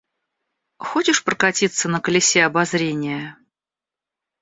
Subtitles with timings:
[0.79, 3.37] Хочешь прокатиться на колесе обозрения?